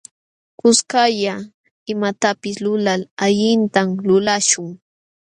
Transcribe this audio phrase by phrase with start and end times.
[0.59, 1.35] Kuskalla
[1.93, 4.69] imatapis lulal allintam lulaśhun.